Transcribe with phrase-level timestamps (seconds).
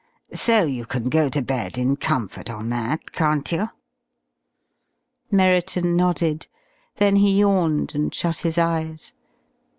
[0.33, 3.69] So you can go to bed in comfort on that, can't you?"
[5.29, 6.47] Merriton nodded.
[6.95, 9.13] Then he yawned and shut his eyes.